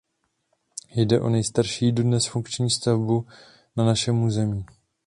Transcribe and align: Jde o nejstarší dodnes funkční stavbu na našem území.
Jde 0.95 1.21
o 1.21 1.29
nejstarší 1.29 1.91
dodnes 1.91 2.25
funkční 2.27 2.69
stavbu 2.69 3.27
na 3.77 3.85
našem 3.85 4.23
území. 4.23 4.65